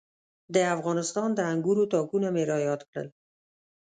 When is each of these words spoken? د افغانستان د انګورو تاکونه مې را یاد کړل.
د 0.53 0.55
افغانستان 0.75 1.29
د 1.33 1.39
انګورو 1.51 1.83
تاکونه 1.93 2.27
مې 2.35 2.43
را 2.49 2.57
یاد 2.67 2.81
کړل. 2.89 3.07